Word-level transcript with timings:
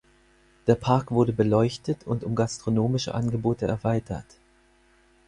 Der 0.65 0.73
Park 0.73 1.11
wurde 1.11 1.31
beleuchtet 1.31 2.07
und 2.07 2.23
um 2.23 2.33
gastronomische 2.33 3.13
Angebote 3.13 3.67
erweitert. 3.67 4.25